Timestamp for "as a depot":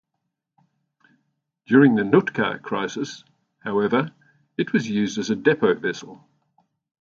5.19-5.75